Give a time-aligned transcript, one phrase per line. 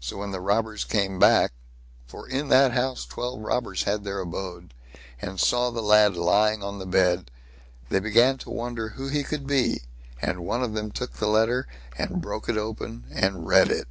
[0.00, 5.68] So when the robbers came back—for in that house twelve robbers had their abode—and saw
[5.70, 7.30] the lad lying on the bed,
[7.90, 9.82] they began to wonder who he could be,
[10.22, 11.68] and one of them took the letter
[11.98, 13.86] and broke it open, and read it.